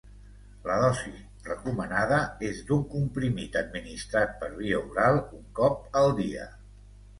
[0.69, 1.19] La dosis
[1.49, 2.17] recomanada
[2.49, 6.51] és d'un comprimit administrat per via oral un cop al dia.